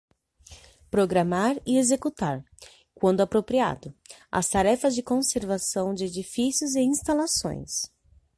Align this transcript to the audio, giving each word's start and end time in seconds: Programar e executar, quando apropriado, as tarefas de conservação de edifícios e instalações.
Programar 0.89 1.61
e 1.63 1.77
executar, 1.77 2.43
quando 2.95 3.21
apropriado, 3.21 3.93
as 4.31 4.49
tarefas 4.49 4.95
de 4.95 5.03
conservação 5.03 5.93
de 5.93 6.05
edifícios 6.05 6.73
e 6.73 6.79
instalações. 6.81 7.83